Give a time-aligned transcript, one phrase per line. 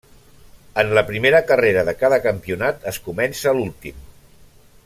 [0.83, 4.05] En la primera carrera de cada campionat es comença l'últim.